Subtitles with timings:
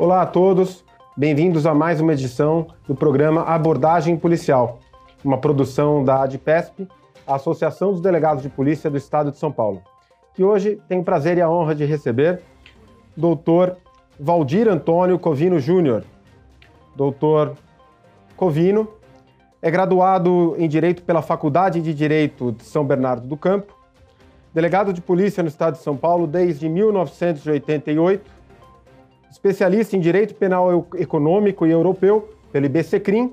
[0.00, 0.82] Olá a todos,
[1.14, 4.78] bem-vindos a mais uma edição do programa Abordagem Policial,
[5.22, 6.88] uma produção da ADPESP,
[7.26, 9.82] a Associação dos Delegados de Polícia do Estado de São Paulo,
[10.32, 12.40] que hoje tem o prazer e a honra de receber
[13.14, 13.76] doutor
[14.18, 16.02] Valdir Antônio Covino Júnior.
[16.96, 17.52] Doutor
[18.38, 18.88] Covino
[19.60, 23.76] é graduado em Direito pela Faculdade de Direito de São Bernardo do Campo,
[24.54, 28.39] delegado de polícia no estado de São Paulo desde 1988,
[29.30, 33.32] especialista em Direito Penal Econômico e Europeu pelo IBCCRIM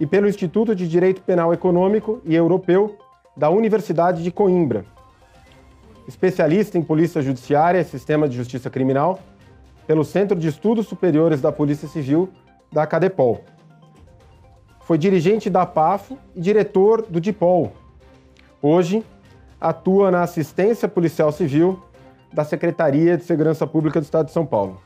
[0.00, 2.96] e pelo Instituto de Direito Penal Econômico e Europeu
[3.36, 4.84] da Universidade de Coimbra.
[6.08, 9.20] Especialista em Polícia Judiciária e Sistema de Justiça Criminal
[9.86, 12.28] pelo Centro de Estudos Superiores da Polícia Civil
[12.72, 13.40] da CADEPOL.
[14.80, 17.72] Foi dirigente da PAFO e diretor do DIPOL.
[18.60, 19.04] Hoje,
[19.60, 21.80] atua na Assistência Policial Civil
[22.32, 24.85] da Secretaria de Segurança Pública do Estado de São Paulo.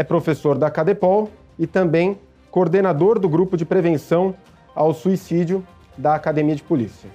[0.00, 1.28] É professor da CADEPOL
[1.58, 2.16] e também
[2.50, 4.34] coordenador do Grupo de Prevenção
[4.74, 5.62] ao Suicídio
[5.94, 7.10] da Academia de Polícia.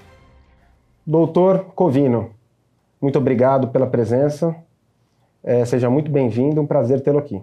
[1.03, 2.29] Doutor Covino,
[3.01, 4.55] muito obrigado pela presença.
[5.43, 7.41] É, seja muito bem-vindo, um prazer tê-lo aqui.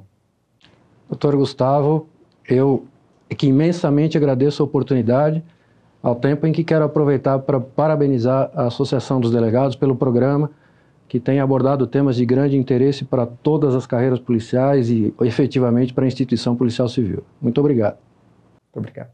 [1.09, 2.07] Doutor Gustavo,
[2.49, 2.87] eu
[3.37, 5.43] que imensamente agradeço a oportunidade,
[6.01, 10.53] ao tempo em que quero aproveitar para parabenizar a Associação dos Delegados pelo programa,
[11.09, 16.05] que tem abordado temas de grande interesse para todas as carreiras policiais e efetivamente para
[16.05, 17.23] a instituição policial civil.
[17.41, 17.99] Muito obrigado.
[18.75, 19.11] Muito obrigado.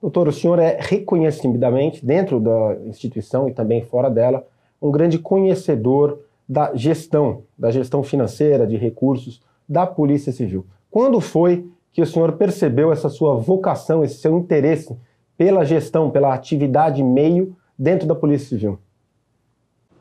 [0.00, 4.46] Doutor, o senhor é reconhecidamente, dentro da instituição e também fora dela,
[4.80, 10.64] um grande conhecedor da gestão, da gestão financeira, de recursos da Polícia Civil.
[10.90, 14.96] Quando foi que o senhor percebeu essa sua vocação, esse seu interesse
[15.36, 18.78] pela gestão, pela atividade meio dentro da Polícia Civil?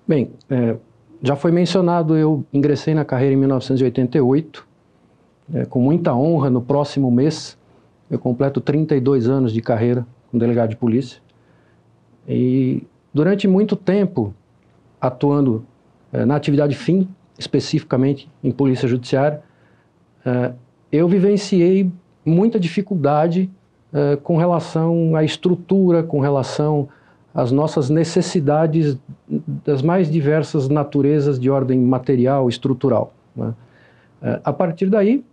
[0.08, 0.76] Bem, é,
[1.26, 4.68] já foi mencionado, eu ingressei na carreira em 1988,
[5.56, 7.58] é, com muita honra, no próximo mês
[8.12, 11.20] eu completo 32 anos de carreira como delegado de polícia.
[12.28, 14.36] E durante muito tempo,
[15.02, 15.66] atuando
[16.14, 17.10] é, na atividade fim,
[17.40, 19.42] especificamente em polícia judiciária,
[20.24, 20.54] é,
[20.92, 21.92] eu vivenciei
[22.24, 23.50] muita dificuldade
[23.92, 26.88] é, com relação à estrutura, com relação
[27.36, 28.98] às nossas necessidades
[29.66, 33.14] das mais diversas naturezas de ordem material, estrutural.
[33.36, 33.54] Né?
[34.44, 35.24] a partir daí,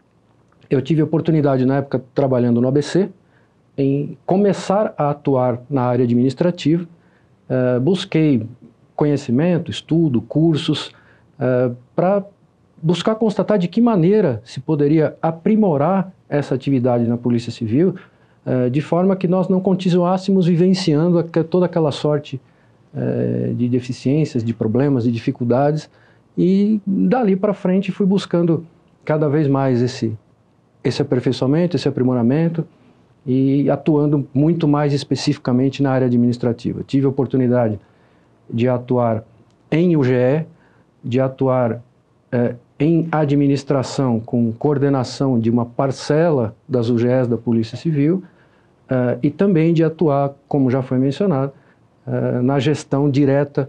[0.68, 3.08] eu tive a oportunidade, na época, trabalhando no ABC,
[3.78, 6.86] em começar a atuar na área administrativa.
[7.80, 8.46] busquei
[8.94, 10.92] conhecimento, estudo, cursos,
[11.38, 12.24] uh, para
[12.80, 17.94] buscar constatar de que maneira se poderia aprimorar essa atividade na Polícia Civil,
[18.70, 22.41] de forma que nós não continuássemos vivenciando toda aquela sorte
[22.92, 25.88] uh, de deficiências, de problemas, de dificuldades,
[26.36, 28.66] e dali para frente fui buscando
[29.04, 30.16] cada vez mais esse,
[30.82, 32.66] esse aperfeiçoamento, esse aprimoramento,
[33.25, 36.82] e atuando muito mais especificamente na área administrativa.
[36.84, 37.78] Tive a oportunidade
[38.50, 39.25] de atuar
[39.70, 40.44] em UGE,
[41.04, 41.81] de atuar
[42.32, 48.25] eh, em administração com coordenação de uma parcela das UGEs da Polícia Civil
[48.92, 51.53] eh, e também de atuar, como já foi mencionado,
[52.06, 53.69] eh, na gestão direta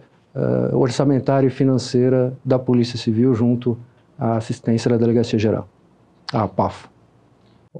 [0.71, 3.77] orçamentária e financeira da Polícia Civil junto
[4.17, 5.69] à assistência da Delegacia Geral,
[6.33, 6.89] a PAF.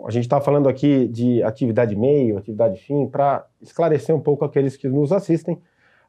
[0.06, 4.78] a gente está falando aqui de atividade meio, atividade fim, para esclarecer um pouco aqueles
[4.78, 5.58] que nos assistem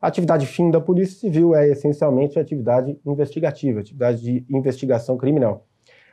[0.04, 5.64] a atividade fim da Polícia Civil é essencialmente a atividade investigativa, atividade de investigação criminal.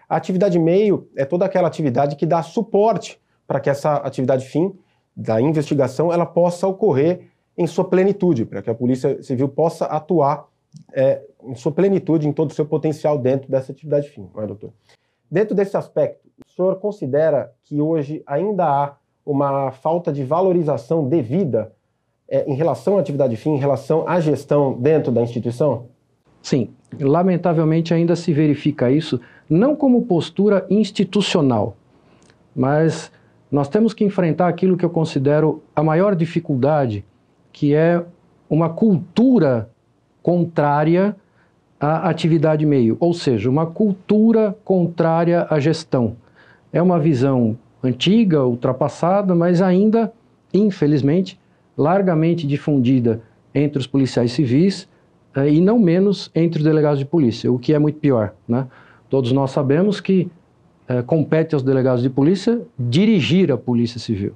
[0.07, 4.73] A atividade meio é toda aquela atividade que dá suporte para que essa atividade fim
[5.15, 10.47] da investigação ela possa ocorrer em sua plenitude, para que a Polícia Civil possa atuar
[10.93, 14.47] é, em sua plenitude, em todo o seu potencial dentro dessa atividade fim, não é,
[14.47, 14.71] doutor?
[15.29, 18.95] Dentro desse aspecto, o senhor considera que hoje ainda há
[19.25, 21.73] uma falta de valorização devida
[22.27, 25.87] é, em relação à atividade fim, em relação à gestão dentro da instituição?
[26.41, 31.75] Sim, lamentavelmente ainda se verifica isso, não como postura institucional,
[32.55, 33.11] mas
[33.51, 37.03] nós temos que enfrentar aquilo que eu considero a maior dificuldade,
[37.51, 38.03] que é
[38.49, 39.69] uma cultura
[40.23, 41.15] contrária
[41.79, 46.15] à atividade meio, ou seja, uma cultura contrária à gestão.
[46.71, 50.13] É uma visão antiga, ultrapassada, mas ainda,
[50.53, 51.39] infelizmente,
[51.77, 53.21] largamente difundida
[53.53, 54.87] entre os policiais civis
[55.35, 58.33] eh, e não menos entre os delegados de polícia, o que é muito pior.
[58.47, 58.67] Né?
[59.09, 60.29] Todos nós sabemos que
[60.91, 64.33] eh, compete aos delegados de polícia dirigir a polícia civil.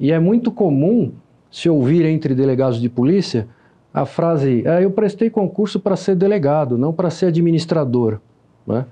[0.00, 1.12] E é muito comum
[1.48, 3.46] se ouvir entre delegados de polícia
[3.94, 8.18] a frase: ah, eu prestei concurso para ser delegado, não para ser administrador.
[8.66, 8.84] Né?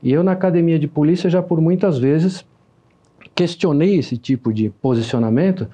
[0.00, 2.46] E eu, na academia de polícia, já por muitas vezes
[3.34, 5.66] questionei esse tipo de posicionamento,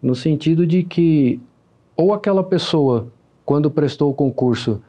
[0.00, 1.40] no sentido de que
[1.96, 3.08] ou aquela pessoa,
[3.44, 4.80] quando prestou o concurso,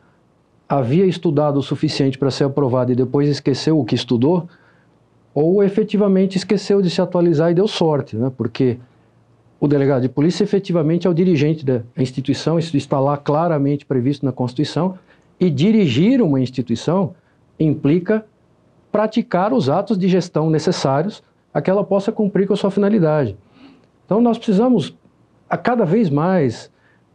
[0.70, 4.48] havia estudado o suficiente para ser aprovado e depois esqueceu o que estudou,
[5.36, 8.32] ou efetivamente esqueceu de se atualizar e deu sorte, né?
[8.38, 8.80] porque
[9.60, 14.26] o delegado de polícia efetivamente é o dirigente da instituição, isso está lá claramente previsto
[14.26, 14.98] na Constituição,
[15.38, 17.14] e dirigir uma instituição
[17.60, 18.26] implica
[18.90, 21.22] praticar os atos de gestão necessários
[21.54, 23.36] a que ela possa cumprir com a sua finalidade.
[24.06, 24.96] Então nós precisamos
[25.50, 26.72] a cada vez mais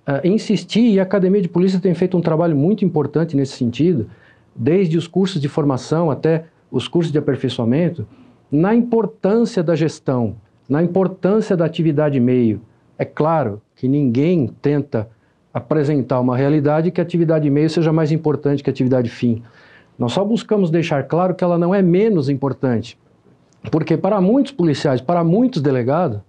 [0.07, 4.11] uh, insistir, e a Academia de Polícia tem feito um trabalho muito importante nesse sentido,
[4.55, 8.07] desde os cursos de formação até os cursos de aperfeiçoamento,
[8.51, 10.37] na importância da gestão,
[10.69, 12.61] na importância da atividade meio.
[12.99, 15.09] É claro que ninguém tenta
[15.53, 19.43] apresentar uma realidade que a atividade meio seja mais importante que a atividade fim.
[19.99, 22.99] Nós só buscamos deixar claro que ela não é menos importante.
[23.71, 26.21] Porque para muitos policiais, para muitos delegados,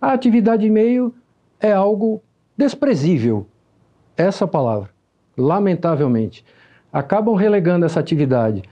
[0.00, 1.14] a atividade meio
[1.60, 2.22] é algo
[2.56, 3.46] desprezível.
[4.16, 4.90] Essa palavra,
[5.36, 6.44] lamentavelmente.
[6.92, 8.62] Acabam relegando essa atividade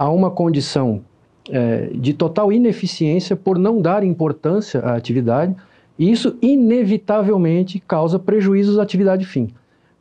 [0.00, 1.02] a uma condição
[1.50, 5.54] é, de total ineficiência por não dar importância à atividade,
[5.98, 9.50] e isso inevitavelmente causa prejuízos à atividade fim.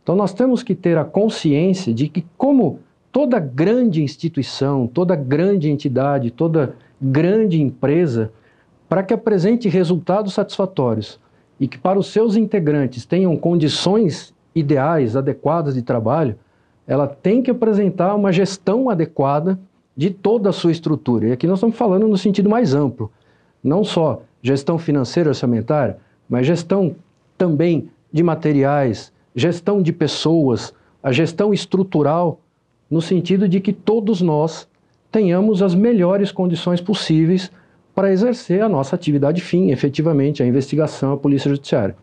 [0.01, 2.79] Então nós temos que ter a consciência de que, como
[3.11, 8.31] toda grande instituição, toda grande entidade, toda grande empresa,
[8.87, 11.19] para que apresente resultados satisfatórios
[11.59, 16.37] e que para os seus integrantes tenham condições ideais, adequadas de trabalho,
[16.87, 19.59] ela tem que apresentar uma gestão adequada
[19.99, 21.27] de toda a sua estrutura.
[21.27, 23.11] E aqui nós estamos falando no sentido mais amplo,
[23.61, 25.97] não só gestão financeira orçamentária,
[26.29, 26.95] mas gestão
[27.37, 30.73] também de materiais, gestão de pessoas,
[31.03, 32.39] a gestão estrutural,
[32.89, 34.69] no sentido de que todos nós
[35.11, 37.51] tenhamos as melhores condições possíveis
[37.93, 41.97] para exercer a nossa atividade fim, efetivamente, a investigação, a polícia judiciária.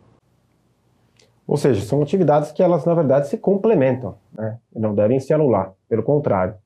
[1.47, 4.59] Ou seja, são atividades que elas, na verdade, se complementam, né?
[4.75, 6.57] Não devem se anular, pelo contrário.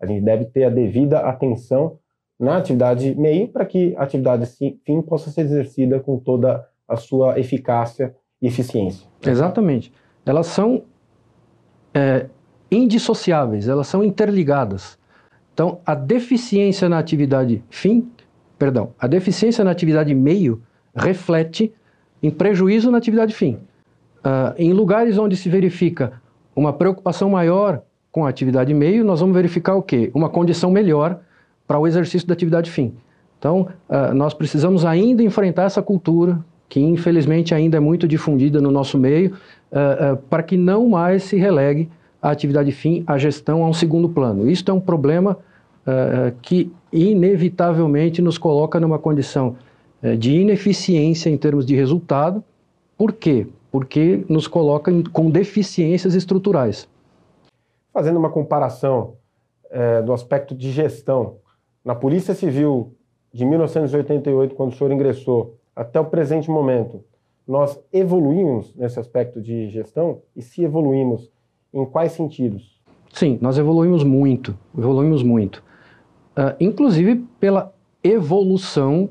[0.00, 1.98] A gente deve ter a devida atenção
[2.38, 7.38] na atividade meio para que a atividade fim possa ser exercida com toda a sua
[7.38, 9.06] eficácia e eficiência.
[9.24, 9.92] Exatamente.
[10.24, 10.84] Elas são
[11.94, 12.26] é,
[12.70, 14.98] indissociáveis, elas são interligadas.
[15.52, 18.10] Então, a deficiência na atividade fim,
[18.58, 20.62] perdão, a deficiência na atividade meio
[20.94, 21.74] reflete
[22.22, 23.58] em prejuízo na atividade fim.
[24.20, 26.20] Uh, em lugares onde se verifica
[26.54, 30.10] uma preocupação maior com a atividade meio, nós vamos verificar o quê?
[30.14, 31.20] Uma condição melhor
[31.66, 32.92] para o exercício da atividade fim.
[33.38, 38.70] Então, uh, nós precisamos ainda enfrentar essa cultura, que infelizmente ainda é muito difundida no
[38.70, 39.32] nosso meio,
[39.72, 41.88] uh, uh, para que não mais se relegue
[42.20, 44.50] a atividade fim, a gestão a um segundo plano.
[44.50, 45.38] Isto é um problema
[46.42, 49.56] que inevitavelmente nos coloca numa condição
[50.18, 52.44] de ineficiência em termos de resultado.
[52.96, 53.46] Por quê?
[53.72, 56.86] Porque nos coloca com deficiências estruturais.
[57.92, 59.16] Fazendo uma comparação
[59.70, 61.36] é, do aspecto de gestão,
[61.84, 62.94] na Polícia Civil
[63.32, 67.02] de 1988, quando o senhor ingressou, até o presente momento,
[67.46, 70.22] nós evoluímos nesse aspecto de gestão?
[70.36, 71.30] E se evoluímos,
[71.72, 72.80] em quais sentidos?
[73.12, 75.62] Sim, nós evoluímos muito, evoluímos muito.
[76.36, 77.72] Uh, inclusive pela
[78.04, 79.08] evolução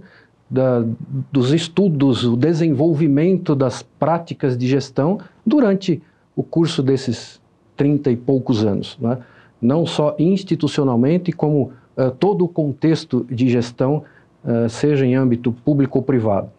[0.49, 0.83] da,
[1.31, 6.01] dos estudos, o desenvolvimento das práticas de gestão durante
[6.35, 7.38] o curso desses
[7.79, 8.97] 30 e poucos anos.
[8.99, 9.17] Né?
[9.61, 14.03] Não só institucionalmente, como uh, todo o contexto de gestão,
[14.43, 16.49] uh, seja em âmbito público ou privado.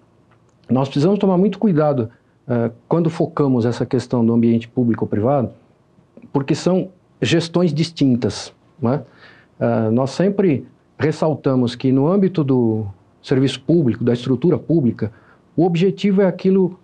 [0.70, 2.10] Nós precisamos tomar muito cuidado
[2.48, 5.50] uh, quando focamos essa questão do ambiente público ou privado,
[6.32, 6.88] porque são
[7.20, 8.52] gestões distintas.
[8.80, 9.02] Né?
[9.92, 10.66] nós sempre
[10.98, 12.86] ressaltamos que no âmbito do
[13.22, 15.12] serviço público, da estrutura pública,
[15.54, 16.80] o objetivo é aquilo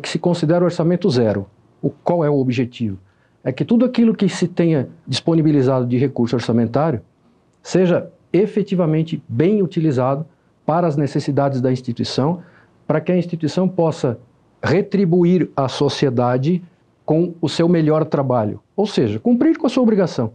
[0.00, 1.46] que se considera orçamento zero.
[1.82, 2.98] O, qual é o objetivo?
[3.42, 7.00] É que tudo aquilo que se tenha disponibilizado de recurso orçamentário
[7.62, 10.26] seja efetivamente bem utilizado
[10.64, 12.42] para as necessidades da instituição,
[12.86, 14.18] para que a instituição possa
[14.62, 16.62] retribuir à sociedade
[17.04, 20.32] com o seu melhor trabalho, ou seja, cumprir com a sua obrigação,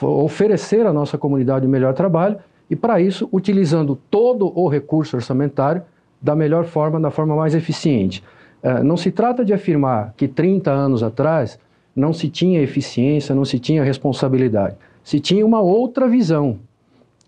[0.00, 2.38] oferecer à nossa comunidade o melhor trabalho
[2.70, 5.82] e, para isso, utilizando todo o recurso orçamentário
[6.20, 8.22] da melhor forma, da forma mais eficiente.
[8.62, 11.58] Eh, não se trata de afirmar que 30 anos atrás
[11.96, 14.76] não se tinha eficiência, não se tinha responsabilidade.
[15.02, 16.58] Se tinha uma outra visão,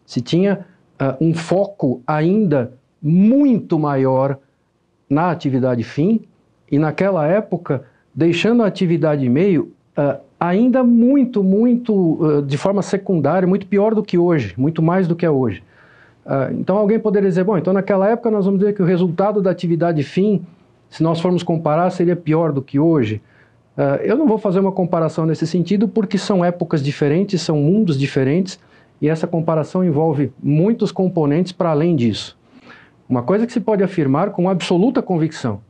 [0.05, 0.67] se tinha
[1.01, 4.39] uh, um foco ainda muito maior
[5.09, 6.21] na atividade fim,
[6.71, 7.85] e naquela época,
[8.15, 14.19] deixando a atividade meio uh, ainda muito, muito, de forma secundária, muito pior do que
[14.19, 15.65] hoje, muito mais do que é hoje.
[16.53, 19.51] Então alguém poderia dizer, bom, então naquela época nós vamos dizer que o resultado da
[19.51, 20.45] atividade fim,
[20.91, 23.23] se nós formos comparar, seria pior do que hoje.
[24.05, 28.59] Eu não vou fazer uma comparação nesse sentido porque são épocas diferentes, são mundos diferentes
[29.01, 32.37] e essa comparação envolve muitos componentes para além disso.
[33.09, 35.61] Uma coisa que se pode afirmar com absoluta convicção: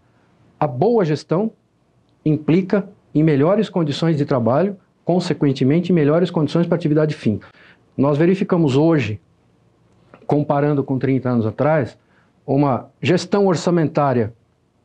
[0.59, 1.53] a boa gestão
[2.25, 7.41] implica em melhores condições de trabalho, consequentemente, em melhores condições para atividade fim.
[7.97, 9.21] Nós verificamos hoje,
[10.27, 11.99] comparando com 30 anos atrás,
[12.47, 14.33] uma gestão orçamentária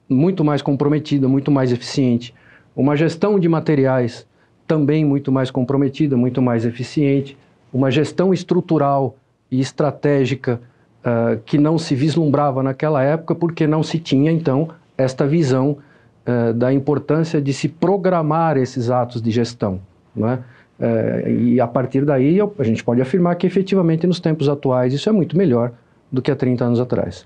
[0.10, 2.34] muito mais comprometida, muito mais eficiente,
[2.76, 4.26] uma gestão de materiais
[4.68, 7.38] também muito mais comprometida, muito mais eficiente,
[7.72, 9.16] uma gestão estrutural
[9.52, 10.60] e estratégica
[11.04, 15.78] uh, que não se vislumbrava naquela época, porque não se tinha, então, esta visão
[16.26, 19.80] uh, da importância de se programar esses atos de gestão.
[20.16, 25.08] Uh, e a partir daí a gente pode afirmar que efetivamente nos tempos atuais isso
[25.08, 25.72] é muito melhor
[26.12, 27.26] do que há 30 anos atrás.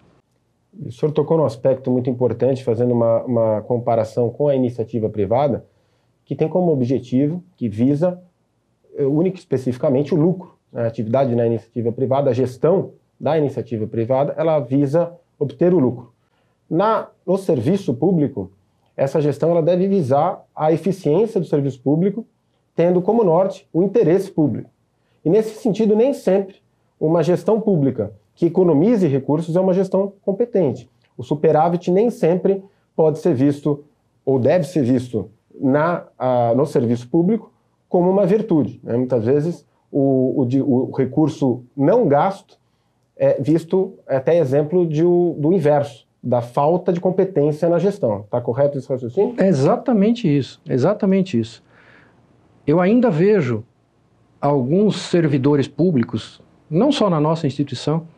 [0.85, 5.65] O senhor tocou num aspecto muito importante, fazendo uma, uma comparação com a iniciativa privada,
[6.23, 8.21] que tem como objetivo, que visa,
[8.99, 10.55] único especificamente, o lucro.
[10.73, 16.11] A atividade na iniciativa privada, a gestão da iniciativa privada, ela visa obter o lucro.
[16.69, 18.51] Na, no serviço público,
[18.95, 22.25] essa gestão ela deve visar a eficiência do serviço público,
[22.75, 24.69] tendo como norte o interesse público.
[25.23, 26.57] E nesse sentido, nem sempre
[26.99, 30.87] uma gestão pública que economize recursos é uma gestão competente.
[31.17, 32.63] O superávit nem sempre
[32.95, 33.83] pode ser visto
[34.23, 37.51] ou deve ser visto na, a, no serviço público
[37.89, 38.79] como uma virtude.
[38.83, 38.95] Né?
[38.95, 42.59] Muitas vezes o, o, o recurso não gasto
[43.17, 48.19] é visto até exemplo de, do inverso, da falta de competência na gestão.
[48.19, 49.33] Está correto esse raciocínio?
[49.39, 51.63] É exatamente isso, exatamente isso.
[52.67, 53.63] Eu ainda vejo
[54.39, 56.39] alguns servidores públicos,
[56.69, 58.16] não só na nossa instituição, é,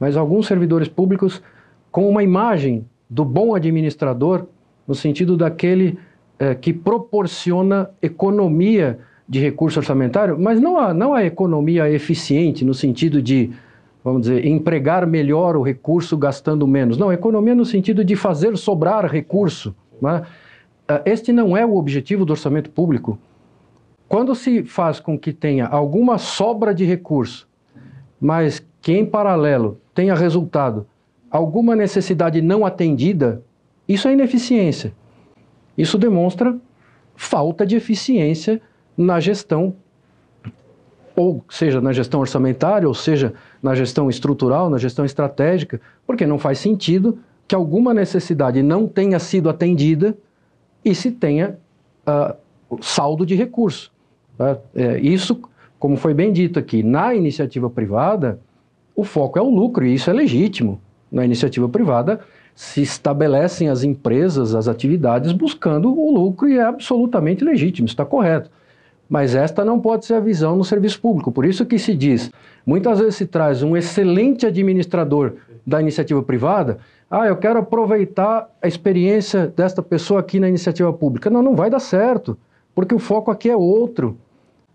[0.00, 1.42] mas alguns servidores públicos
[1.90, 4.46] com uma imagem do bom administrador,
[4.86, 5.98] no sentido daquele
[6.38, 12.72] é, que proporciona economia de recurso orçamentário, mas não a, não a economia eficiente, no
[12.72, 13.50] sentido de,
[14.02, 16.96] vamos dizer, empregar melhor o recurso gastando menos.
[16.96, 19.74] Não, economia no sentido de fazer sobrar recurso.
[20.00, 20.22] Né?
[20.86, 23.18] Ah, este não é o objetivo do orçamento público.
[24.08, 27.46] Quando se faz com que tenha alguma sobra de recurso,
[28.18, 30.86] mas que em paralelo tenha resultado
[31.30, 33.42] alguma necessidade não atendida,
[33.86, 34.92] isso é ineficiência.
[35.76, 36.56] Isso demonstra
[37.14, 38.60] falta de eficiência
[38.96, 39.74] na gestão,
[41.14, 46.38] ou seja, na gestão orçamentária, ou seja, na gestão estrutural, na gestão estratégica, porque não
[46.38, 50.16] faz sentido que alguma necessidade não tenha sido atendida
[50.84, 51.58] e se tenha
[52.06, 52.36] uh,
[52.80, 53.92] saldo de recurso.
[54.36, 54.58] Tá?
[54.74, 55.40] É, isso,
[55.78, 58.38] como foi bem dito aqui, na iniciativa privada,
[58.98, 60.80] o foco é o lucro e isso é legítimo.
[61.10, 62.18] Na iniciativa privada,
[62.52, 68.50] se estabelecem as empresas, as atividades buscando o lucro e é absolutamente legítimo, está correto.
[69.08, 71.30] Mas esta não pode ser a visão no serviço público.
[71.30, 72.28] Por isso que se diz,
[72.66, 76.78] muitas vezes se traz um excelente administrador da iniciativa privada,
[77.08, 81.30] ah, eu quero aproveitar a experiência desta pessoa aqui na iniciativa pública.
[81.30, 82.36] Não, não vai dar certo,
[82.74, 84.18] porque o foco aqui é outro.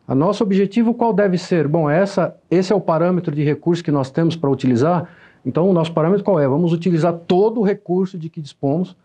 [0.06, 1.68] A nosso objetivo qual deve ser?
[1.68, 5.08] Bom, essa, esse é o parâmetro de recurso que nós temos para utilizar.
[5.46, 6.48] Então, o nosso parâmetro qual é?
[6.48, 8.98] Vamos utilizar todo o recurso de que dispomos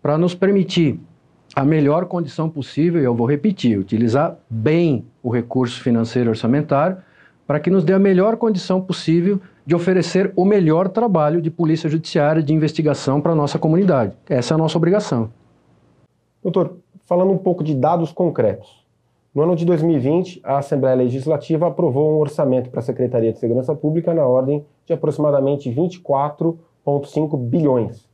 [0.00, 1.00] para nos permitir
[1.54, 6.98] a melhor condição possível, e eu vou repetir, utilizar bem o recurso financeiro orçamentário
[7.46, 11.88] para que nos dê a melhor condição possível de oferecer o melhor trabalho de polícia
[11.88, 14.12] judiciária, de investigação para a nossa comunidade.
[14.28, 15.30] Essa é a nossa obrigação.
[16.42, 18.85] Doutor, falando um pouco de dados concretos.
[19.36, 23.74] No ano de 2020, a Assembleia Legislativa aprovou um orçamento para a Secretaria de Segurança
[23.74, 28.08] Pública na ordem de aproximadamente 24,5 bilhões,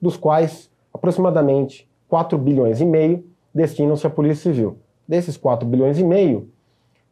[0.00, 4.78] dos quais aproximadamente 4 bilhões e meio destinam-se à Polícia Civil.
[5.06, 6.48] Desses 4 bilhões e meio,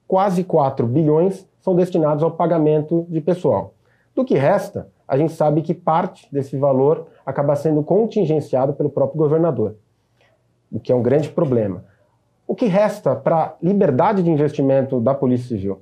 [0.09, 3.75] quase 4 bilhões são destinados ao pagamento de pessoal.
[4.15, 9.19] Do que resta, a gente sabe que parte desse valor acaba sendo contingenciado pelo próprio
[9.19, 9.77] governador,
[10.73, 11.92] o que é um grande problema.
[12.47, 15.81] O que resta para liberdade de investimento da Polícia Civil?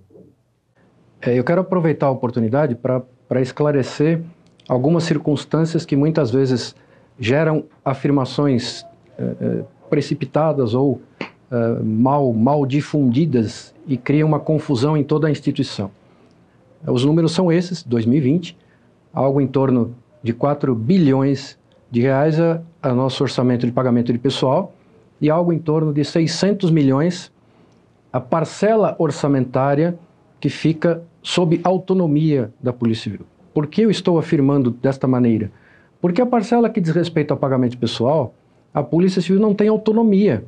[1.22, 4.22] É, eu quero aproveitar a oportunidade para esclarecer
[4.68, 6.74] algumas circunstâncias que muitas vezes
[7.18, 8.84] geram afirmações
[9.18, 15.30] eh, eh, precipitadas ou eh, mal, mal difundidas e criam uma confusão em toda a
[15.30, 15.90] instituição.
[16.86, 18.56] Os números são esses, 2020,
[19.12, 21.58] algo em torno de 4 bilhões
[21.90, 24.72] de reais a, a nosso orçamento de pagamento de pessoal
[25.20, 27.32] e algo em torno de 600 milhões
[28.12, 29.98] a parcela orçamentária
[30.40, 33.26] que fica sob autonomia da Polícia Civil.
[33.52, 35.50] Por que eu estou afirmando desta maneira?
[36.00, 38.34] Porque a parcela que diz respeito ao pagamento pessoal,
[38.72, 40.44] a Polícia Civil não tem autonomia.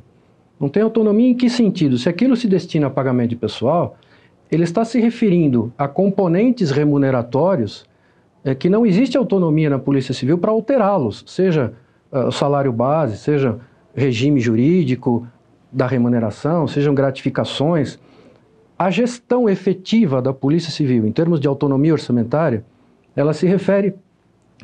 [0.59, 1.97] Não tem autonomia em que sentido?
[1.97, 3.97] Se aquilo se destina a pagamento de pessoal,
[4.51, 7.85] ele está se referindo a componentes remuneratórios
[8.43, 11.73] é, que não existe autonomia na Polícia Civil para alterá-los, seja
[12.11, 13.59] uh, o salário base, seja
[13.93, 15.27] regime jurídico
[15.71, 17.99] da remuneração, sejam gratificações.
[18.77, 22.63] A gestão efetiva da Polícia Civil, em termos de autonomia orçamentária,
[23.15, 23.95] ela se refere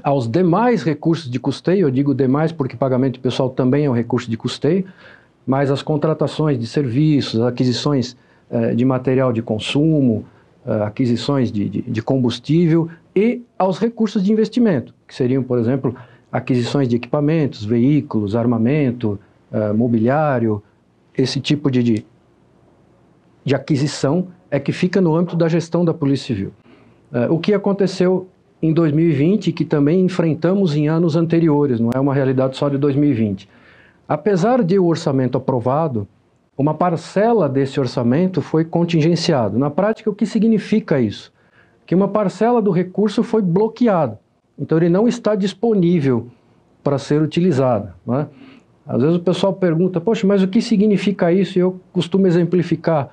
[0.04, 4.30] aos demais recursos de custeio, eu digo demais porque pagamento pessoal também é um recurso
[4.30, 4.86] de custeio,
[5.46, 8.16] mas as contratações de serviços, aquisições
[8.50, 10.26] eh, de material de consumo,
[10.66, 15.96] eh, aquisições de, de, de, combustível e aos recursos de investimento, que seriam, por exemplo,
[16.32, 19.20] aquisições de equipamentos, veículos, armamento,
[19.52, 20.62] eh, mobiliário,
[21.18, 22.06] esse tipo de, de,
[23.44, 26.54] de, aquisição é que fica no âmbito da gestão da Polícia Civil.
[27.30, 28.28] o que aconteceu
[28.62, 33.50] em 2020 que também enfrentamos em anos anteriores, não é uma realidade só de 2020.
[34.08, 36.08] Apesar de o orçamento aprovado,
[36.58, 39.58] uma parcela desse orçamento foi contingenciado.
[39.58, 41.32] Na prática, o que significa isso?
[41.86, 44.18] Que uma parcela do recurso foi bloqueado.
[44.60, 46.28] Então, ele não está disponível
[46.84, 47.94] para ser utilizado.
[48.10, 48.26] É?
[48.86, 51.58] Às vezes o pessoal pergunta, poxa, mas o que significa isso?
[51.58, 53.10] E eu costumo exemplificar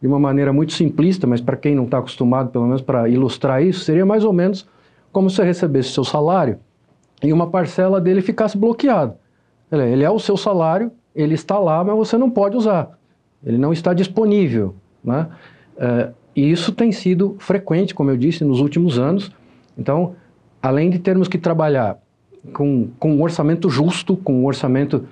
[0.00, 3.62] de uma maneira muito simplista, mas para quem não está acostumado, pelo menos para ilustrar
[3.62, 4.66] isso, seria mais ou menos
[5.12, 6.58] como se você recebesse seu salário
[7.22, 9.14] e uma parcela dele ficasse bloqueado.
[9.70, 12.98] Ele é o seu salário, ele está lá, mas você não pode usar.
[13.44, 14.74] Ele não está disponível.
[15.02, 15.28] Né?
[16.34, 19.30] E isso tem sido frequente, como eu disse, nos últimos anos.
[19.76, 20.14] Então,
[20.62, 21.98] além de termos que trabalhar
[22.52, 25.06] com, com um orçamento justo, com um orçamento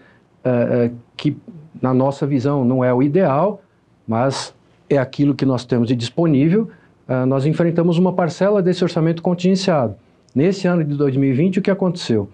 [0.45, 1.37] é, é, que,
[1.81, 3.63] na nossa visão, não é o ideal,
[4.07, 4.55] mas
[4.89, 6.71] é aquilo que nós temos de disponível,
[7.09, 9.97] uh, nós enfrentamos uma parcela desse orçamento contingenciado.
[10.35, 12.29] Nesse ano de 2020, o que aconteceu?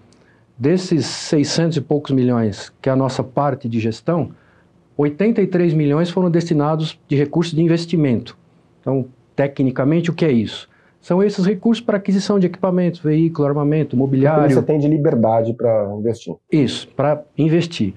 [0.57, 4.31] Desses 600 e poucos milhões, que é a nossa parte de gestão,
[4.95, 8.37] 83 milhões foram destinados de recursos de investimento.
[8.81, 10.69] Então, tecnicamente, o que é isso?
[11.03, 14.55] São esses recursos para aquisição de equipamentos, veículo, armamento, mobiliário.
[14.55, 16.33] Você tem de liberdade para investir.
[16.49, 17.93] Isso, para investir.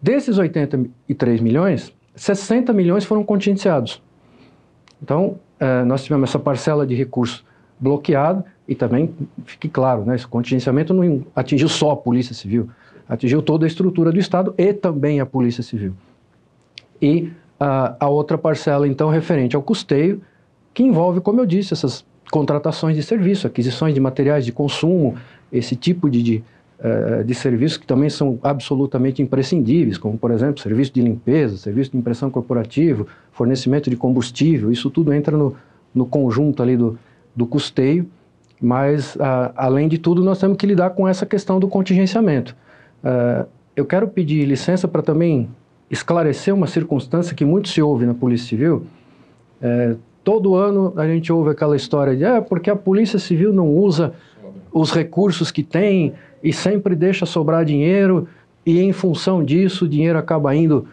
[0.00, 4.02] Desses 83 milhões, 60 milhões foram contingenciados.
[5.02, 7.42] Então, uh, nós tivemos essa parcela de recursos
[7.78, 9.14] bloqueada e também,
[9.46, 12.68] fique claro, né, esse contingenciamento não atingiu só a Polícia Civil,
[13.08, 15.94] atingiu toda a estrutura do Estado e também a Polícia Civil.
[17.00, 20.20] E uh, a outra parcela, então, referente ao custeio,
[20.74, 25.16] que envolve, como eu disse, essas contratações de serviço, aquisições de materiais de consumo,
[25.52, 26.44] esse tipo de, de
[26.80, 31.92] uh, de serviços que também são absolutamente imprescindíveis, como, por exemplo, serviço de limpeza, serviço
[31.92, 35.56] de impressão corporativa, fornecimento de combustível, isso tudo entra no,
[35.94, 36.98] no conjunto ali do,
[37.34, 38.06] do custeio,
[38.60, 42.54] mas, uh, além de tudo, nós temos que lidar com essa questão do contingenciamento.
[43.02, 45.48] Uh, eu quero pedir licença para também
[45.90, 48.86] esclarecer uma circunstância que muito se ouve na Polícia Civil.
[49.60, 53.68] É, todo ano a gente ouve aquela história de é porque a Polícia Civil não
[53.68, 54.12] usa
[54.72, 58.28] os recursos que tem e sempre deixa sobrar dinheiro
[58.64, 60.86] e em função disso o dinheiro acaba indo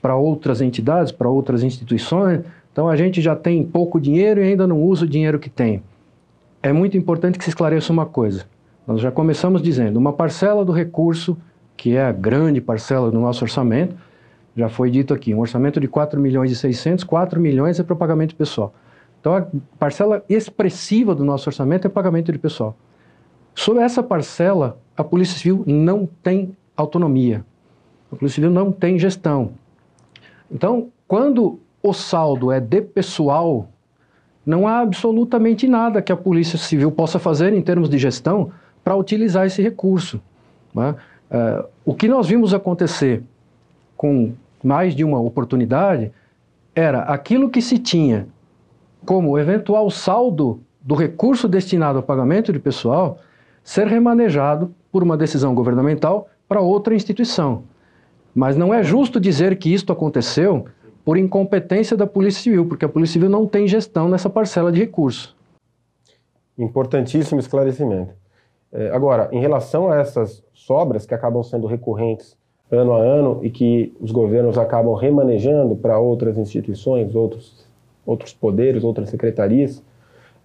[0.00, 2.40] para outras entidades, para outras instituições.
[2.72, 5.82] Então a gente já tem pouco dinheiro e ainda não usa o dinheiro que tem.
[6.62, 8.44] É muito importante que se esclareça uma coisa.
[8.86, 11.36] Nós já começamos dizendo, uma parcela do recurso,
[11.76, 13.96] que é a grande parcela do nosso orçamento,
[14.56, 17.94] já foi dito aqui, um orçamento de 4 milhões e 600, 4 milhões é para
[17.94, 18.72] o pagamento pessoal.
[19.20, 19.46] Então a
[19.78, 22.76] parcela expressiva do nosso orçamento é pagamento de pessoal.
[23.54, 27.44] Sobre essa parcela, a Polícia Civil não tem autonomia.
[28.12, 29.52] A Polícia Civil não tem gestão.
[30.50, 33.68] Então, quando o saldo é de pessoal,
[34.44, 38.50] não há absolutamente nada que a Polícia Civil possa fazer em termos de gestão
[38.82, 40.20] para utilizar esse recurso.
[40.74, 40.94] Né?
[41.30, 43.22] Uh, o que nós vimos acontecer
[43.96, 44.32] com
[44.64, 46.10] mais de uma oportunidade
[46.74, 48.26] era aquilo que se tinha
[49.04, 53.18] como eventual saldo do recurso destinado ao pagamento de pessoal
[53.62, 57.64] ser remanejado por uma decisão governamental para outra instituição.
[58.34, 60.66] Mas não é justo dizer que isto aconteceu
[61.04, 64.80] por incompetência da Polícia Civil, porque a Polícia Civil não tem gestão nessa parcela de
[64.80, 65.34] recursos.
[66.58, 68.14] Importantíssimo esclarecimento.
[68.72, 72.36] É, agora, em relação a essas sobras que acabam sendo recorrentes
[72.70, 77.66] ano a ano e que os governos acabam remanejando para outras instituições, outros,
[78.04, 79.82] outros poderes, outras secretarias,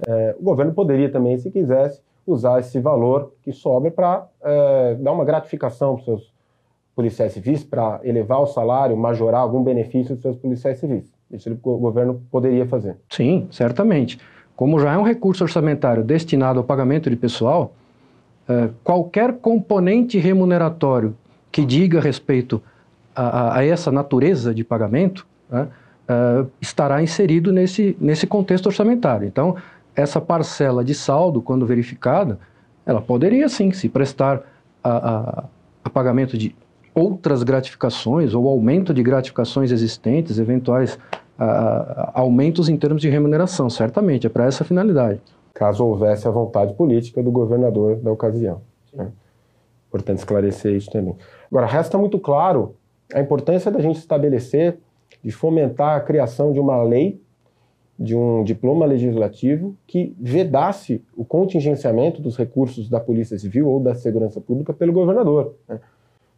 [0.07, 5.11] é, o governo poderia também, se quisesse, usar esse valor que sobra para é, dar
[5.11, 6.39] uma gratificação para os seus,
[6.99, 11.09] policiais civis para elevar o salário, majorar algum benefício dos seus policiais civis.
[11.31, 12.97] Isso o governo poderia fazer.
[13.09, 14.19] Sim, certamente.
[14.53, 17.73] Como já é um recurso orçamentário destinado ao pagamento de pessoal,
[18.49, 21.15] uh, qualquer componente remuneratório
[21.51, 22.61] que diga respeito
[23.15, 25.67] a, a essa natureza de pagamento né,
[26.09, 29.27] uh, estará inserido nesse, nesse contexto orçamentário.
[29.27, 29.55] Então,
[29.95, 32.39] essa parcela de saldo, quando verificada,
[32.85, 34.41] ela poderia sim se prestar
[34.83, 35.43] a, a,
[35.83, 36.55] a pagamento de
[36.93, 40.97] outras gratificações ou aumento de gratificações existentes, eventuais
[42.13, 45.21] aumentos em termos de remuneração, certamente, é para essa finalidade.
[45.53, 48.61] Caso houvesse a vontade política do governador da ocasião.
[48.93, 49.09] Né?
[49.87, 51.15] Importante esclarecer isso também.
[51.49, 52.75] Agora, resta muito claro
[53.13, 54.77] a importância da gente estabelecer,
[55.23, 57.19] de fomentar a criação de uma lei
[57.99, 63.93] de um diploma legislativo que vedasse o contingenciamento dos recursos da Polícia Civil ou da
[63.93, 65.53] Segurança Pública pelo governador.
[65.67, 65.81] Né?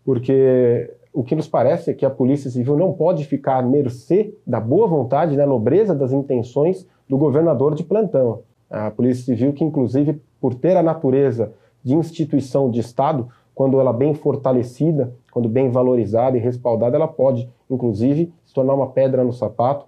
[0.04, 4.34] Porque o que nos parece é que a Polícia Civil não pode ficar à mercê
[4.45, 8.39] da boa vontade, da nobreza das intenções do governador de plantão.
[8.67, 13.93] A Polícia Civil, que inclusive, por ter a natureza de instituição de Estado, quando ela
[13.93, 19.33] bem fortalecida, quando bem valorizada e respaldada, ela pode, inclusive, se tornar uma pedra no
[19.33, 19.85] sapato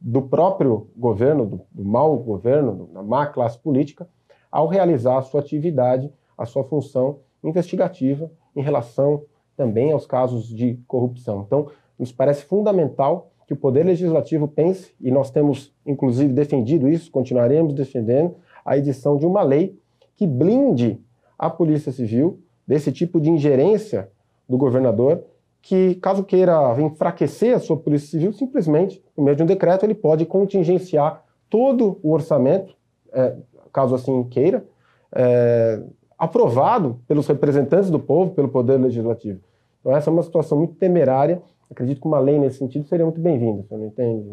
[0.00, 4.08] do próprio governo, do, do mau governo, da má classe política,
[4.50, 9.22] ao realizar a sua atividade, a sua função investigativa em relação
[9.56, 11.42] também aos casos de corrupção.
[11.46, 11.66] Então,
[11.98, 17.72] nos parece fundamental que o Poder Legislativo pense, e nós temos inclusive defendido isso, continuaremos
[17.72, 19.78] defendendo, a edição de uma lei
[20.14, 21.00] que blinde
[21.38, 24.10] a Polícia Civil desse tipo de ingerência
[24.46, 25.24] do governador
[25.62, 29.94] que, caso queira enfraquecer a sua Polícia Civil, simplesmente, no meio de um decreto, ele
[29.94, 32.76] pode contingenciar todo o orçamento,
[33.12, 33.34] é,
[33.72, 34.64] caso assim queira,
[35.12, 35.82] é,
[36.18, 39.40] aprovado pelos representantes do povo, pelo Poder Legislativo.
[39.80, 41.40] Então, essa é uma situação muito temerária.
[41.70, 44.28] Acredito que uma lei nesse sentido seria muito bem-vinda, você não entende?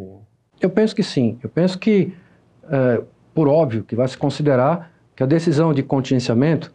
[0.61, 1.37] Eu penso que sim.
[1.41, 2.13] Eu penso que,
[2.69, 3.01] é,
[3.33, 6.73] por óbvio, que vai se considerar que a decisão de contingenciamento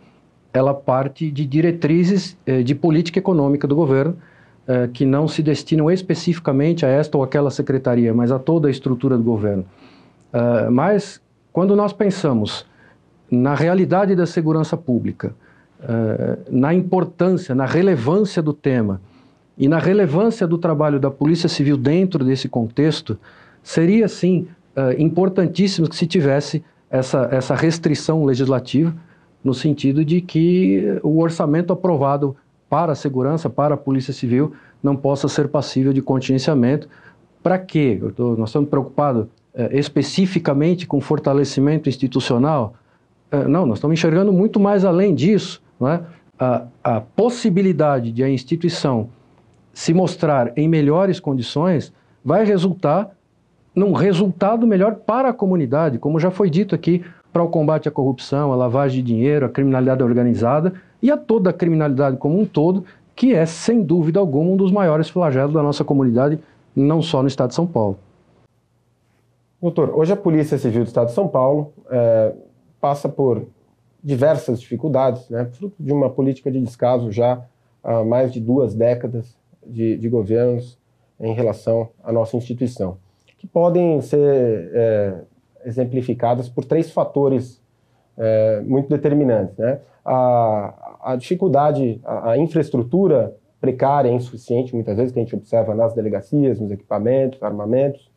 [0.53, 4.17] ela parte de diretrizes é, de política econômica do governo,
[4.71, 8.71] eh, que não se destinam especificamente a esta ou aquela secretaria, mas a toda a
[8.71, 9.65] estrutura do governo.
[10.33, 11.21] Uh, mas,
[11.53, 12.65] quando nós pensamos
[13.29, 15.35] na realidade da segurança pública,
[15.81, 19.01] uh, na importância, na relevância do tema
[19.59, 23.19] e na relevância do trabalho da Polícia Civil dentro desse contexto,
[23.65, 24.47] seria, sim,
[24.97, 28.95] importantíssimo que se tivesse essa, essa restrição legislativa,
[29.43, 32.37] no sentido de que o orçamento aprovado
[32.69, 36.89] para a segurança, para a Polícia Civil, não possa ser passível de contingenciamento.
[37.43, 38.01] Para quê?
[38.15, 42.75] Tô, nós estamos preocupados é, especificamente com fortalecimento institucional?
[43.31, 45.63] É, não, nós estamos enxergando muito mais além disso.
[45.83, 46.01] É?
[46.39, 49.09] A, a possibilidade de a instituição
[49.73, 51.93] se mostrar em melhores condições
[52.25, 53.11] vai resultar
[53.75, 57.93] num resultado melhor para a comunidade, como já foi dito aqui, para o combate à
[57.93, 62.45] corrupção, à lavagem de dinheiro, à criminalidade organizada e a toda a criminalidade como um
[62.45, 66.39] todo, que é, sem dúvida alguma, um dos maiores flagelos da nossa comunidade,
[66.75, 67.99] não só no estado de São Paulo.
[69.61, 72.33] Doutor, hoje a Polícia Civil do Estado de São Paulo é,
[72.81, 73.47] passa por
[74.03, 77.43] diversas dificuldades, né, fruto de uma política de descaso já
[77.85, 80.79] há mais de duas décadas de, de governos
[81.21, 82.97] em relação à nossa instituição,
[83.37, 85.15] que podem ser é,
[85.65, 87.61] exemplificadas por três fatores
[88.17, 89.57] é, muito determinantes.
[89.57, 89.81] Né?
[90.05, 95.75] A, a dificuldade, a, a, infraestrutura precária e insuficiente, muitas vezes, que a gente observa
[95.75, 98.11] nas delegacias, nos equipamentos, armamentos.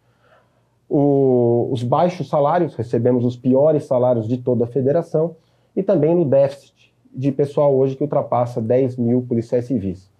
[0.90, 5.36] O, os baixos salários, recebemos os piores salários de toda a federação,
[5.76, 10.12] e também no déficit de pessoal hoje que ultrapassa 10 mil policiais civis.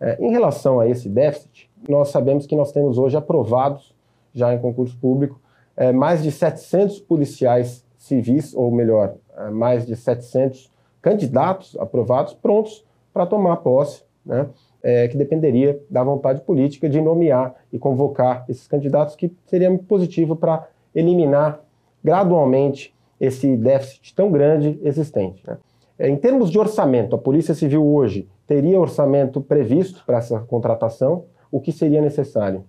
[0.00, 3.94] É, em relação a esse déficit, nós sabemos que nós temos hoje aprovados,
[4.34, 5.40] já em concurso público,
[5.76, 10.70] é, mais de 700 policiais civis, ou melhor, é, mais de 700
[11.02, 14.48] candidatos aprovados prontos para tomar posse, né,
[14.82, 20.34] é, que dependeria da vontade política de nomear e convocar esses candidatos, que seria positivo
[20.34, 21.60] para eliminar
[22.02, 25.42] gradualmente esse déficit tão grande existente.
[25.46, 25.58] Né.
[25.98, 31.24] É, em termos de orçamento, a Polícia Civil hoje teria orçamento previsto para essa contratação?
[31.50, 32.64] O que seria necessário?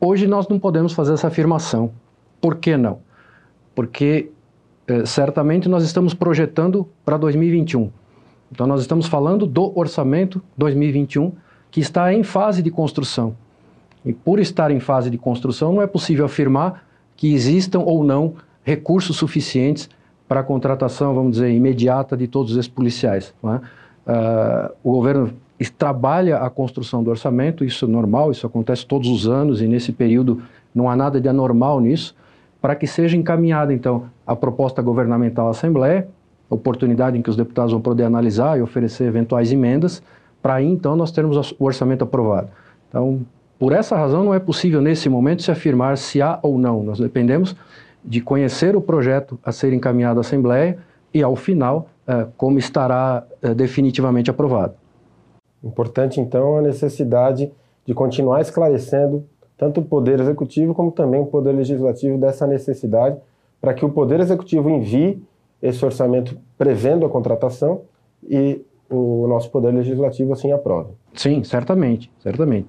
[0.00, 1.90] Hoje nós não podemos fazer essa afirmação.
[2.44, 2.98] Por que não?
[3.74, 4.30] Porque
[4.86, 7.90] eh, certamente nós estamos projetando para 2021.
[8.52, 11.32] Então nós estamos falando do orçamento 2021
[11.70, 13.34] que está em fase de construção.
[14.04, 16.84] E por estar em fase de construção, não é possível afirmar
[17.16, 19.88] que existam ou não recursos suficientes
[20.28, 23.32] para a contratação, vamos dizer, imediata de todos esses policiais.
[23.42, 23.48] É?
[23.48, 25.32] Uh, o governo
[25.78, 29.92] trabalha a construção do orçamento, isso é normal, isso acontece todos os anos e nesse
[29.92, 30.42] período
[30.74, 32.14] não há nada de anormal nisso,
[32.64, 36.08] para que seja encaminhada então a proposta governamental à Assembleia,
[36.48, 40.02] oportunidade em que os deputados vão poder analisar e oferecer eventuais emendas,
[40.40, 42.48] para aí então nós termos o orçamento aprovado.
[42.88, 43.20] Então,
[43.58, 46.98] por essa razão não é possível nesse momento se afirmar se há ou não, nós
[46.98, 47.54] dependemos
[48.02, 50.78] de conhecer o projeto a ser encaminhado à Assembleia
[51.12, 54.72] e ao final eh, como estará eh, definitivamente aprovado.
[55.62, 57.52] Importante, então, a necessidade
[57.84, 59.22] de continuar esclarecendo
[59.56, 63.16] tanto o Poder Executivo como também o Poder Legislativo dessa necessidade
[63.60, 65.22] para que o Poder Executivo envie
[65.62, 67.82] esse orçamento prevendo a contratação
[68.22, 70.90] e o nosso Poder Legislativo assim aprove.
[71.14, 72.68] Sim, certamente, certamente.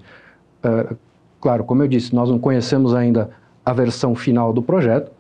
[0.64, 0.96] Uh,
[1.42, 3.30] claro, como eu disse, nós não conhecemos ainda
[3.66, 5.12] a versão final do projeto,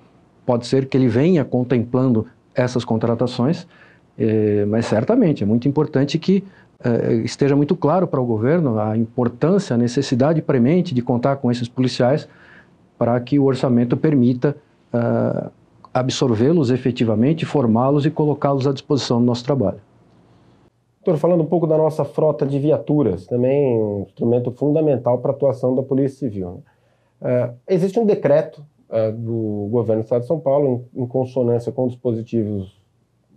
[0.45, 3.67] pode ser que ele venha contemplando essas contratações,
[4.17, 6.43] eh, mas certamente é muito importante que
[7.23, 11.67] esteja muito claro para o governo a importância, a necessidade premente de contar com esses
[11.67, 12.27] policiais
[12.97, 14.55] para que o orçamento permita
[14.93, 15.51] uh,
[15.93, 19.79] absorvê-los efetivamente, formá-los e colocá-los à disposição do nosso trabalho.
[21.03, 25.35] Doutor, falando um pouco da nossa frota de viaturas, também um instrumento fundamental para a
[25.35, 26.63] atuação da Polícia Civil.
[27.21, 27.49] Né?
[27.49, 31.71] Uh, existe um decreto uh, do governo do Estado de São Paulo, em, em consonância
[31.71, 32.81] com dispositivos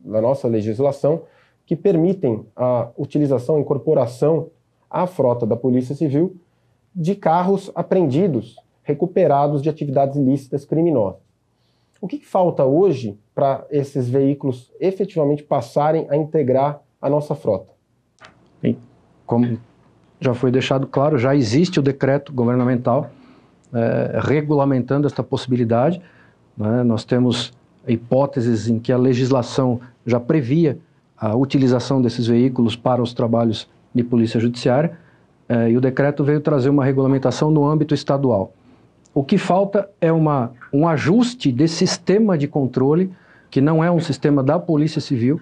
[0.05, 1.23] da nossa legislação,
[1.69, 4.49] que permitem a utilização, incorporação
[4.89, 6.35] à frota da Polícia Civil
[6.97, 11.21] de carros apreendidos, recuperados de atividades ilícitas criminosas.
[12.01, 17.71] O que, que falta hoje para esses veículos efetivamente passarem a integrar a nossa frota?
[18.63, 18.79] Bem,
[19.27, 19.59] como
[20.19, 23.11] já foi deixado claro, já existe o decreto governamental
[23.75, 26.01] é, regulamentando esta possibilidade.
[26.57, 26.83] Né?
[26.83, 27.53] Nós temos
[27.87, 30.79] hipóteses em que a legislação já previa
[31.21, 34.93] a utilização desses veículos para os trabalhos de polícia judiciária,
[35.49, 38.53] eh, e o decreto veio trazer uma regulamentação no âmbito estadual.
[39.15, 43.11] O que falta é uma, um ajuste desse sistema de controle,
[43.51, 45.41] que não é um sistema da Polícia Civil,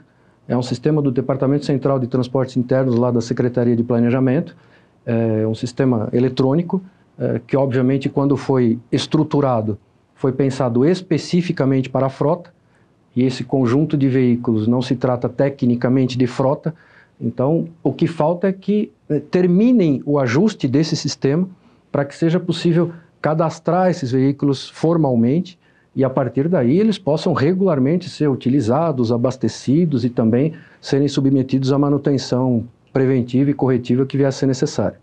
[0.49, 4.57] é um sistema do Departamento Central de Transportes Internos, lá da Secretaria de Planejamento,
[5.05, 6.83] é um sistema eletrônico,
[7.19, 9.79] é, que obviamente quando foi estruturado,
[10.15, 12.53] foi pensado especificamente para a frota,
[13.17, 16.75] e esse conjunto de veículos não se trata tecnicamente de frota,
[17.19, 21.49] então o que falta é que eh, terminem o ajuste desse sistema
[21.91, 25.59] para que seja possível cadastrar esses veículos formalmente
[25.95, 31.79] e a partir daí eles possam regularmente ser utilizados, abastecidos e também serem submetidos à
[31.79, 34.99] manutenção preventiva e corretiva que vier a ser necessária.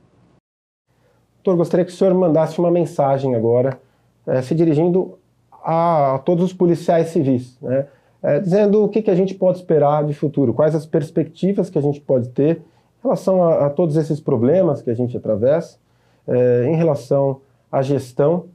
[1.44, 3.80] Doutor, gostaria que o senhor mandasse uma mensagem agora,
[4.28, 5.18] eh, se dirigindo
[5.64, 7.88] a, a todos os policiais civis, né?
[8.24, 11.78] É, dizendo o que, que a gente pode esperar de futuro, quais as perspectivas que
[11.78, 15.78] a gente pode ter em relação a, a todos esses problemas que a gente atravessa,
[16.26, 18.46] é, em relação à gestão,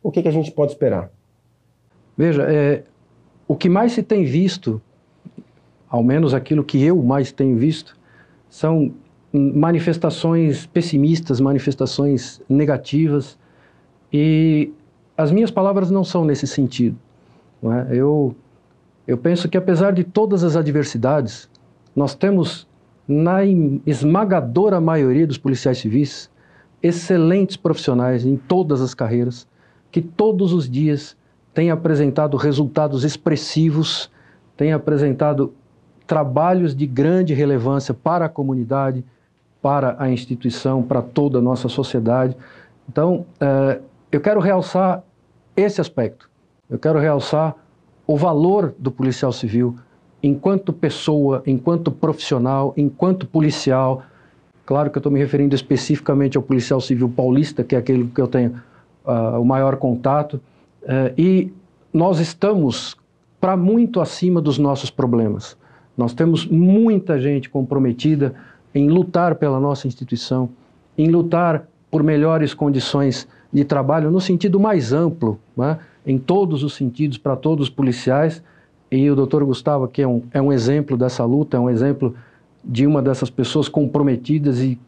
[0.00, 1.10] o que, que a gente pode esperar?
[2.16, 2.84] Veja, é,
[3.46, 4.80] o que mais se tem visto,
[5.88, 7.96] ao menos aquilo que eu mais tenho visto,
[8.48, 8.94] são
[9.32, 13.36] manifestações pessimistas, manifestações negativas,
[14.12, 14.72] e
[15.16, 16.96] as minhas palavras não são nesse sentido.
[17.60, 17.88] Não é?
[17.90, 18.34] Eu
[19.08, 21.48] eu penso que apesar de todas as adversidades,
[21.96, 22.68] nós temos
[23.08, 23.38] na
[23.86, 26.30] esmagadora maioria dos policiais civis
[26.82, 29.48] excelentes profissionais em todas as carreiras,
[29.90, 31.16] que todos os dias
[31.54, 34.10] têm apresentado resultados expressivos,
[34.58, 35.54] têm apresentado
[36.06, 39.02] trabalhos de grande relevância para a comunidade,
[39.62, 42.36] para a instituição, para toda a nossa sociedade.
[42.86, 43.80] Então, eh,
[44.12, 45.02] eu quero realçar
[45.56, 46.28] esse aspecto.
[46.68, 47.56] Eu quero realçar
[48.08, 49.76] o valor do policial civil
[50.22, 54.02] enquanto pessoa, enquanto profissional, enquanto policial.
[54.64, 58.20] Claro que eu estou me referindo especificamente ao policial civil paulista, que é aquele que
[58.20, 58.60] eu tenho
[59.04, 60.40] uh, o maior contato.
[60.82, 61.52] Uh, e
[61.92, 62.96] nós estamos
[63.38, 65.56] para muito acima dos nossos problemas.
[65.96, 68.34] Nós temos muita gente comprometida
[68.74, 70.48] em lutar pela nossa instituição,
[70.96, 75.38] em lutar por melhores condições de trabalho no sentido mais amplo.
[75.56, 75.78] Né?
[76.06, 78.42] Em todos os sentidos para todos os policiais.
[78.90, 82.14] E o doutor Gustavo aqui é um, é um exemplo dessa luta, é um exemplo
[82.64, 84.78] de uma dessas pessoas comprometidas e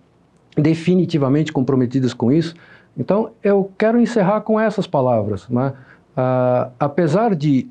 [0.56, 2.54] definitivamente comprometidas com isso.
[2.96, 5.48] Então, eu quero encerrar com essas palavras.
[5.48, 5.72] Né?
[6.16, 7.68] Ah, apesar de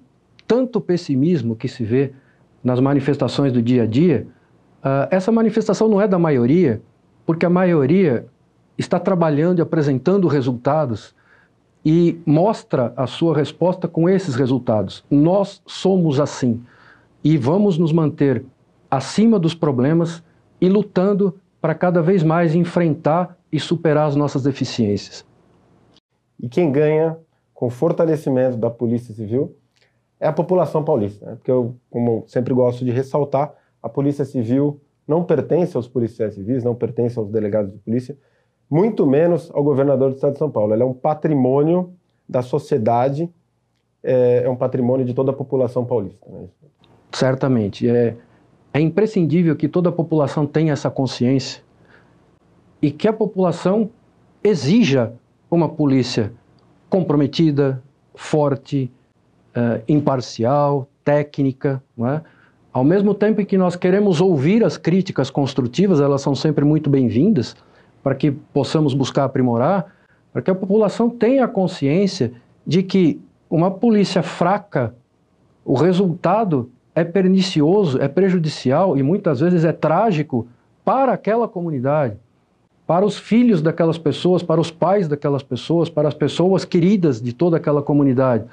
[0.48, 2.14] tanto pessimismo que se vê
[2.64, 4.28] nas manifestações do dia a dia,
[4.82, 6.82] ah, essa manifestação não é da maioria,
[7.26, 8.26] porque a maioria
[8.78, 11.14] está trabalhando e apresentando resultados
[11.84, 15.04] e mostra a sua resposta com esses resultados.
[15.10, 16.62] Nós somos assim
[17.24, 18.46] e vamos nos manter
[18.90, 20.24] acima dos problemas
[20.60, 25.26] e lutando para cada vez mais enfrentar e superar as nossas deficiências.
[26.40, 27.18] E quem ganha
[27.54, 29.56] com o fortalecimento da Polícia Civil
[30.20, 31.36] é a população paulista, né?
[31.36, 36.64] porque eu, como sempre gosto de ressaltar, a Polícia Civil não pertence aos policiais civis,
[36.64, 38.18] não pertence aos delegados de polícia,
[38.70, 40.74] muito menos ao governador do estado de São Paulo.
[40.74, 41.92] Ela é um patrimônio
[42.28, 43.30] da sociedade,
[44.04, 46.26] é, é um patrimônio de toda a população paulista.
[46.30, 46.48] Né?
[47.12, 47.90] Certamente.
[47.90, 48.16] É,
[48.74, 51.64] é imprescindível que toda a população tenha essa consciência
[52.82, 53.90] e que a população
[54.44, 55.14] exija
[55.50, 56.32] uma polícia
[56.90, 57.82] comprometida,
[58.16, 58.92] forte,
[59.56, 62.22] uh, imparcial, técnica, é?
[62.72, 67.56] Ao mesmo tempo que nós queremos ouvir as críticas construtivas, elas são sempre muito bem-vindas,
[68.04, 69.94] para que possamos buscar aprimorar,
[70.32, 72.34] para que a população tenha consciência
[72.66, 74.94] de que uma polícia fraca,
[75.66, 80.48] o resultado é pernicioso, é prejudicial e muitas vezes é trágico
[80.84, 82.18] para aquela comunidade,
[82.86, 87.34] para os filhos daquelas pessoas, para os pais daquelas pessoas, para as pessoas queridas de
[87.34, 88.46] toda aquela comunidade.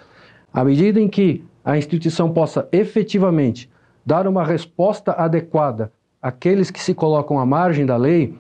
[0.53, 3.69] À medida em que a instituição possa efetivamente
[4.05, 8.35] dar uma resposta adequada àqueles que se colocam à margem da lei,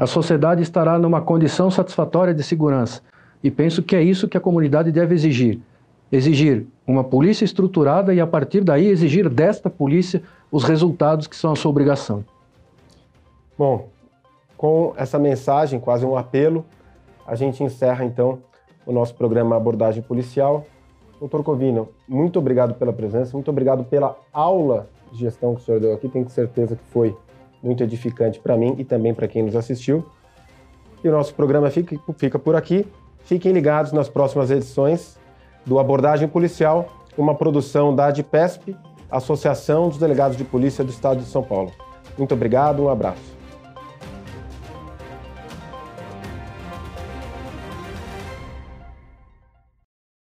[0.00, 3.02] a sociedade estará numa condição satisfatória de segurança.
[3.44, 5.60] E penso que é isso que a comunidade deve exigir.
[6.10, 11.52] Exigir uma polícia estruturada e, a partir daí, exigir desta polícia os resultados que são
[11.52, 12.24] a sua obrigação.
[13.58, 13.90] Bom,
[14.56, 16.64] com essa mensagem, quase um apelo,
[17.26, 18.38] a gente encerra então
[18.86, 20.64] o nosso programa Abordagem Policial.
[21.18, 25.78] Doutor Covino, muito obrigado pela presença, muito obrigado pela aula de gestão que o senhor
[25.78, 26.08] deu aqui.
[26.08, 27.14] Tenho certeza que foi
[27.62, 30.04] muito edificante para mim e também para quem nos assistiu.
[31.02, 32.86] E o nosso programa fica, fica por aqui.
[33.24, 35.18] Fiquem ligados nas próximas edições
[35.64, 38.76] do Abordagem Policial, uma produção da ADPESP,
[39.10, 41.72] Associação dos Delegados de Polícia do Estado de São Paulo.
[42.16, 43.39] Muito obrigado, um abraço.